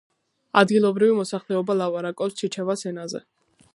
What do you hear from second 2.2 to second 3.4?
ჩიჩევას ენაზე.